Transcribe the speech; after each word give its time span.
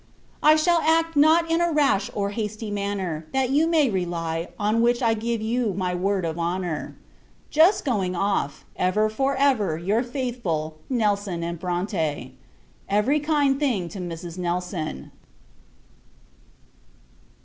I 0.41 0.55
shall 0.55 0.79
act 0.81 1.15
not 1.15 1.51
in 1.51 1.61
a 1.61 1.71
rash 1.71 2.09
or 2.15 2.31
hasty 2.31 2.71
manner; 2.71 3.27
that 3.33 3.51
you 3.51 3.67
may 3.67 3.87
rely, 3.87 4.47
and 4.59 4.77
on 4.77 4.81
which 4.81 5.03
I 5.03 5.13
give 5.13 5.43
you 5.43 5.75
my 5.75 5.93
word 5.93 6.25
of 6.25 6.39
honour. 6.39 6.95
Just 7.51 7.85
going 7.85 8.15
off. 8.15 8.65
Ever, 8.75 9.09
for 9.09 9.35
ever, 9.35 9.77
your 9.77 10.01
faithful 10.01 10.79
NELSON 10.89 11.55
& 11.55 11.57
BRONTE. 11.61 12.31
Every 12.89 13.19
kind 13.19 13.59
thing 13.59 13.89
to 13.89 13.99
Mrs. 13.99 14.39
Nelson. 14.39 15.11